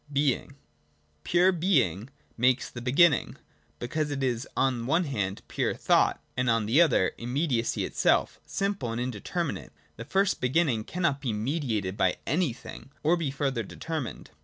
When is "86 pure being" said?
0.41-2.09